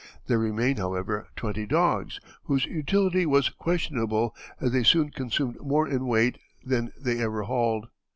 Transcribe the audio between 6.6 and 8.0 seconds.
than they ever hauled.